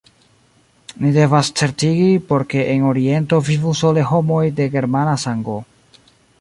Ni 1.01 1.11
devas 1.17 1.51
certigi, 1.61 2.07
por 2.31 2.47
ke 2.55 2.65
en 2.77 2.89
Oriento 2.93 3.41
vivu 3.53 3.77
sole 3.83 4.09
homoj 4.15 4.43
de 4.61 4.71
germana 4.79 5.15
sango. 5.29 5.63